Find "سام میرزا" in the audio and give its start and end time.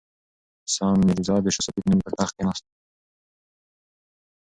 0.73-1.35